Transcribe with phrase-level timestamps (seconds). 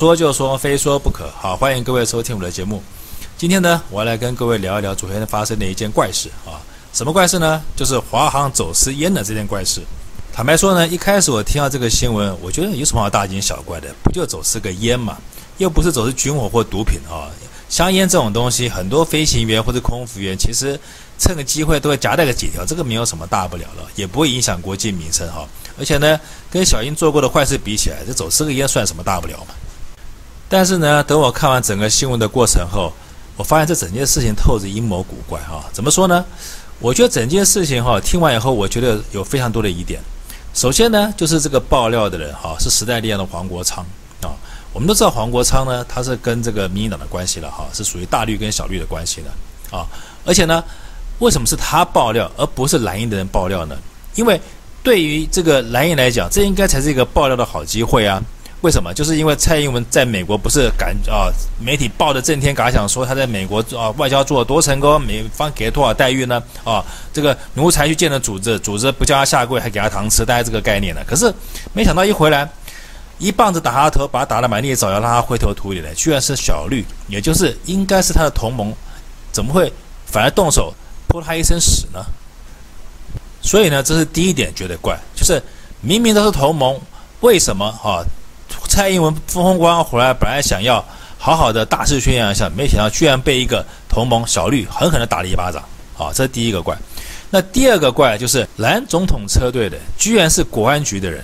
[0.00, 1.30] 说就说，非说不可。
[1.40, 2.82] 好，欢迎各位收听我们的节目。
[3.38, 6.58] 今天呢，我要来跟各位聊一聊昨天发生的一件怪事啊。
[6.92, 7.62] 什么怪事呢？
[7.76, 9.80] 就是华航走私烟的这件怪事。
[10.32, 13.94] 坦白说呢，一开始我听到这个新闻，我觉得有什么好大惊小怪的？
[14.02, 15.16] 不就走私个烟嘛，
[15.58, 17.30] 又不是走私军火或毒品啊。
[17.68, 20.78] 香烟这种东西，很多飞行员或者空服员其实
[21.20, 25.46] 趁个机会都会夹带个几条，这个没有什么大不了的，也不会影响国际名声哈。
[25.78, 26.18] 而且呢，
[26.50, 29.54] 跟小英做过的坏事比起来，这走私个烟算什么大不了嘛？
[30.54, 32.92] 但是呢，等我看完整个新闻的过程后，
[33.36, 35.64] 我发现这整件事情透着阴谋古怪哈。
[35.72, 36.24] 怎么说呢？
[36.78, 40.00] 我觉得整件事情哈，听完以后，我觉得有非常多的疑点。
[40.54, 43.84] 首先呢，就是这个爆料的人哈，是时代力量的黄国昌
[44.22, 44.30] 啊。
[44.72, 49.84] 我们都知道黄国昌呢，他是跟这个民进党的关系了哈，是属于大绿跟小绿的关系的啊。
[50.24, 50.62] 而且呢，
[51.18, 53.74] 为什么是他爆料，而不是蓝营的人爆料呢？
[54.14, 54.40] 因为
[54.84, 58.22] 对于这个蓝营来讲，这应该才是一个爆料的好机会啊。
[58.64, 58.94] 为什么？
[58.94, 61.28] 就是因为蔡英文在美国不是敢啊，
[61.60, 66.42] 媒体报的震天嘎响，说他在美国啊外交做得多成功，美方给了多少待遇呢？
[66.64, 71.02] 啊，这个奴才去见了组织，组织不叫他下跪，还给他糖吃，大概这个概念呢。
[71.06, 71.30] 可是
[71.74, 72.48] 没想到一回来，
[73.18, 78.72] 一棒子打他头，把他打得满地找牙，让他灰头土脸的，居然是小绿，也就是应该是他的同盟，
[79.30, 79.70] 怎么会
[80.06, 80.72] 反而动手
[81.06, 82.02] 泼他一身屎呢？
[83.42, 85.42] 所以呢，这是第一点觉得怪，就是
[85.82, 86.80] 明明都是同盟，
[87.20, 88.00] 为什么啊？
[88.68, 90.84] 蔡英文风风光回来，本来想要
[91.18, 95.62] 好好的大肆宣扬一下，没想到居然被一个同盟小绿狠狠地打了一巴掌。
[95.94, 96.76] 好，这是第一个怪。
[97.30, 101.22] 那第二个怪就是蓝总统车队的，居然是国安局的人。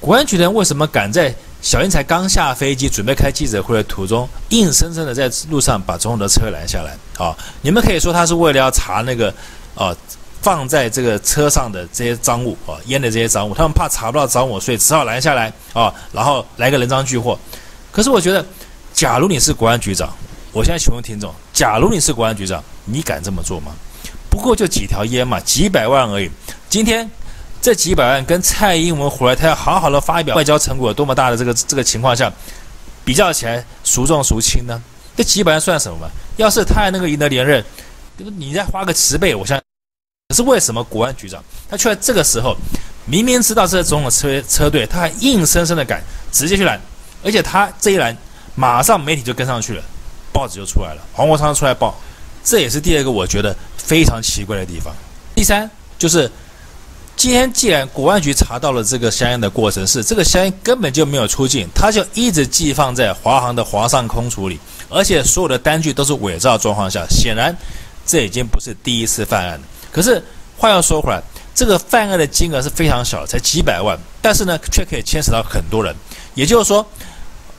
[0.00, 6.96] 国安局的人为什么敢在小英才刚下飞机准备开记者会的途中，硬生生的在路上把总统的车拦下来？
[7.24, 9.34] 啊，你们可以说他是为了要查那个，
[9.74, 9.94] 啊。
[10.40, 17.38] 放在这个车上的这些赃物啊，烟的这些赃物，他们怕查不到赃物，所以只好拦下来啊，然后来个人赃俱获。
[17.90, 18.44] 可是我觉得，
[18.92, 20.08] 假如你是国安局长，
[20.52, 23.72] 我现在请问听众，假如你是国安局长，你敢这么做吗？
[24.30, 26.30] 不过就几条烟嘛，几百万而已。
[26.68, 27.10] 今天
[27.60, 32.32] 这几百万跟蔡英文回来，他要好好的发表外交成果多么大的这个这个情况下，
[33.04, 34.80] 比较起来孰重孰轻呢？
[35.16, 36.08] 这几百万算什么嘛？
[36.36, 37.64] 要是他还能够赢得连任，
[38.36, 39.60] 你再花个十倍，我相。
[40.30, 42.54] 可是为什么国安局长他却在这个时候，
[43.06, 46.78] 明明知道这是总统车车队，他还硬生生的敢直接去拦，
[47.24, 48.14] 而且他这一拦，
[48.54, 49.82] 马上媒体就跟上去了，
[50.30, 51.98] 报纸就出来了，黄国昌出来报，
[52.44, 54.94] 这也是第二个我觉得非常奇怪的地方。
[55.34, 56.30] 第三就是，
[57.16, 64.60] 今天既然国安局查到了这个香烟的过程是这个香烟根本就没有出境，他就一直寄放在华航的华上空处里，
[64.90, 67.56] 而且所有的单据都是伪造状况下，显然
[68.04, 69.60] 这已经不是第一次犯案了。
[69.90, 70.22] 可是
[70.56, 71.22] 话要说回来，
[71.54, 75.94] 这个犯案的金额是非常小，才几百万，但是呢，却可以牵扯到很多人。
[76.34, 76.86] 也就是说，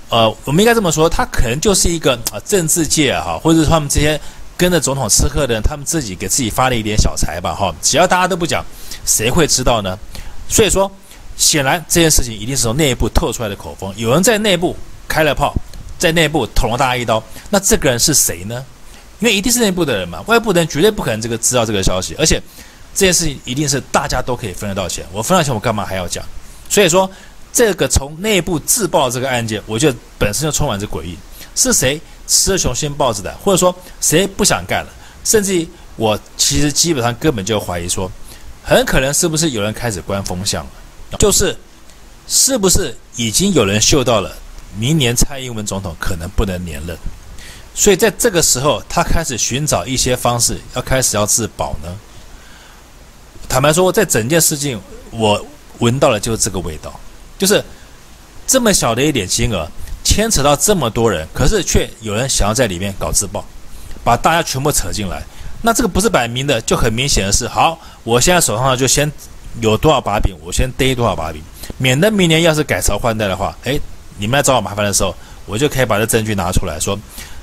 [0.09, 4.19] 呃，我们应该这么说，他可能就是一个啊政治界哈、啊，或者是他们这些
[4.55, 7.73] 跟着总统吃喝的人，他们自己给自己发了一点小财吧哈。
[7.81, 8.63] 只要大家都不讲，
[9.05, 9.97] 谁会知道呢？
[10.47, 10.89] 所以说，
[11.37, 14.75] 显然这件事情一定是从内部透出来的口风，有人在内部
[15.07, 15.53] 开了炮，
[15.97, 17.21] 在内部捅了大家一刀。
[17.49, 18.63] 那这个人是谁呢？
[19.19, 22.41] 因为一定是内部的人嘛，外部的人绝对不可能这个知道这个消息，而且
[22.93, 25.05] 这件事情一定是大家都可以分得到钱。
[25.11, 26.23] 我分到钱，我干嘛还要讲？
[26.69, 27.09] 所以说，
[27.51, 31.17] 这个从内部自爆这个案件，我觉得本身就充满着诡异。
[31.55, 34.89] 是谁吃了雄心豹子胆，或者说谁不想干了？
[35.25, 38.09] 甚至于我其实基本上根本就怀疑说，
[38.63, 40.71] 很可能是不是有人开始观风向了？
[41.17, 41.57] 就是
[42.27, 44.33] 是不是已经有人嗅到了
[44.77, 46.97] 明年蔡英文总统可能不能连任？
[47.79, 51.87] 所以在这个时候，他开始寻找一些方式，要开始要自保呢。
[53.47, 54.77] 坦白说，在整件事情，
[55.11, 55.41] 我
[55.77, 56.93] 闻到了就是这个味道，
[57.37, 57.63] 就是
[58.45, 59.65] 这么小的一点金额，
[60.03, 63.45] 牵扯到这么多人，可是却有人想要在里面搞自爆，
[64.03, 65.23] 把大家全部扯进来。
[65.61, 69.09] 那这个不是摆明的，就很明显的是，好，我现在手上就先
[69.61, 71.41] 有多少把柄，我先逮多少把柄，
[71.77, 73.79] 免得明年要是改朝换代的话，哎，
[74.17, 76.99] 你们来找我麻烦的时候，我就可以把这证据拿出来说。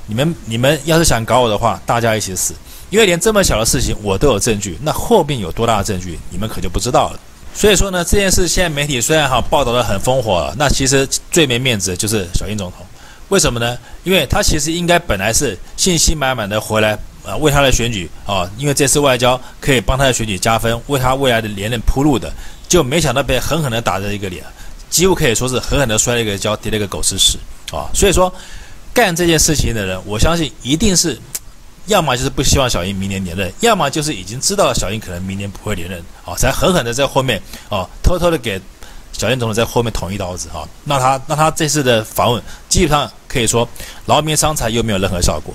[0.06, 2.54] 你们你们要是想搞我的话，大家一起死，
[2.90, 7.18] 因为连这么小的事情我都有证据，那后面有多大的证据，你们可就不知道了。
[7.52, 12.86] 所以说呢，这件事现在媒体虽然哈报道的很风火了，那其实最没面子的就是小英总统，
[13.30, 13.76] 为什么呢？
[14.04, 22.32] 因为他其实应该本来是信心满满的回来啊，为他的选举啊，因为这次外交可以帮他的选举加分，为他未来的连任铺路的，
[22.68, 24.44] 就没想到被狠狠的打了一个脸，
[24.88, 27.38] 几乎可以说是狠狠的摔了一个跤，跌了一个狗吃屎
[27.72, 27.90] 啊！
[27.92, 28.32] 所以说。
[28.96, 31.20] 干这件事情的人，我相信一定是，
[31.84, 37.38] 要么就是不希望小英明年连任，要么就是已经知道小英可能明年不会连任，啊，才狠狠的在后面，
[37.68, 38.58] 啊，偷偷的给
[39.12, 43.68] 小英总统在后面捅一刀子哈，那他那他这次的访问基本上可以说
[44.06, 45.54] 劳民伤财又没有任何效果。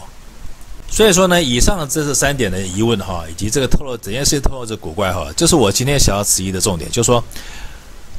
[0.88, 7.24] 所以说呢，以上的这是三点的疑问哈，以及这个透露整件事情透露着古怪哈，就是我今天想要质疑的重点，就是说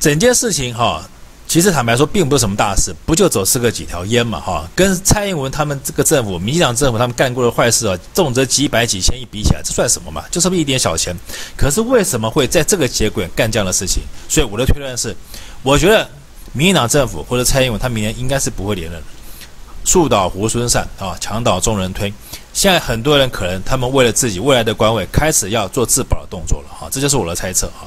[0.00, 1.08] 整件事情哈。
[1.52, 10.25] 其实坦白说，并不是什么大事，不就走私个几条烟嘛，哈，跟蔡英文他们这个政府、民进党政府他们干过的坏事啊，动辄几百几千亿比起来，这算什么嘛？
[10.31, 11.14] 就这么一点小钱。
[11.54, 14.02] 可是为什么会在这个节骨眼干这样的事情？
[14.31, 15.14] 所以我的推断是，
[15.62, 16.08] 我觉得
[16.54, 19.06] 民进党政府或者蔡英文他明年应该是不会连任的。
[19.84, 22.10] 树倒猢狲散啊，墙倒众人推。
[22.55, 27.87] 现在很多人可能他们为了自己未来的官位，开始要做自保的动作了，哈，这就是我的猜测，哈。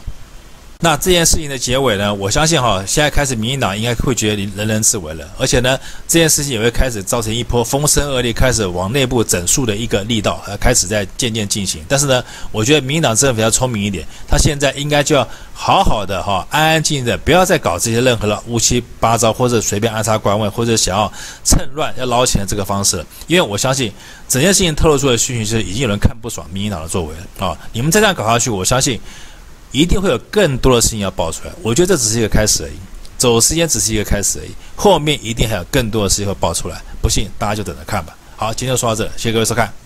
[0.86, 2.14] 那这件事情的结尾呢？
[2.14, 5.76] 我相信哈，现在开始，民进党应该会觉得人人自危了，而且呢，
[6.08, 11.84] 这件事情也会开始造成一波风声鹤唳，开始往内部整肃的一个力道，呃，开始在渐渐进行。
[11.90, 21.12] 但是呢，我觉得民进党政府要聪明一点，他现在应该就要好好的哈，安安静静的，不要再搞这些任何的乌七八糟或者随便安插官位或者想要
[21.44, 23.06] 趁乱要捞钱的这个方式了。
[23.26, 23.92] 因为我相信
[24.30, 27.58] 整件事情透露出的讯息是，已经有人看不爽民进党的作为了啊！
[27.74, 29.02] 你们再这样搞下去，我相信。
[29.76, 32.78] 一定会有更多的事情要爆出来，我觉得这只是一个开始而已，
[33.18, 38.16] 走时间只是一个开始而已，后面一定还有更多的事情会爆出来，不信大家就等着看吧。
[38.38, 39.85] 好，今天就说到这，谢谢各位收看。